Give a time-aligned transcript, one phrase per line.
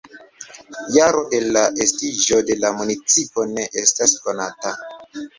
[0.93, 4.73] Jaro de la estiĝo de la municipo ne estas konata.